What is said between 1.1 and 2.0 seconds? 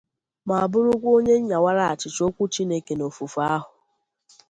onye nyawara